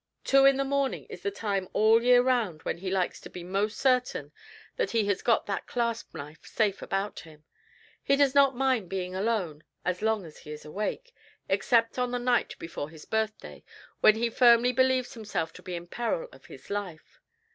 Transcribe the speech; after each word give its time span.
Two 0.23 0.45
in 0.45 0.57
the 0.57 0.65
morning 0.65 1.05
is 1.11 1.21
the 1.21 1.29
time 1.29 1.69
all 1.73 1.99
the 1.99 2.07
year 2.07 2.23
round 2.23 2.63
when 2.63 2.79
he 2.79 2.89
likes 2.89 3.21
to 3.21 3.29
be 3.29 3.43
most 3.43 3.77
certain 3.77 4.31
that 4.75 4.89
he 4.89 5.05
has 5.05 5.21
got 5.21 5.45
that 5.45 5.67
clasp 5.67 6.15
knife 6.15 6.43
safe 6.43 6.81
about 6.81 7.19
him. 7.19 7.43
He 8.03 8.15
does 8.15 8.33
not 8.33 8.55
mind 8.55 8.89
being 8.89 9.13
alone 9.13 9.63
as 9.85 10.01
long 10.01 10.25
as 10.25 10.39
he 10.39 10.51
is 10.51 10.65
awake, 10.65 11.13
except 11.47 11.99
on 11.99 12.09
the 12.09 12.17
night 12.17 12.57
before 12.57 12.89
his 12.89 13.05
birthday, 13.05 13.63
when 13.99 14.15
he 14.15 14.31
firmly 14.31 14.71
believes 14.71 15.13
himself 15.13 15.53
to 15.53 15.61
be 15.61 15.75
in 15.75 15.85
peril 15.85 16.27
of 16.31 16.47
his 16.47 16.71
life. 16.71 17.19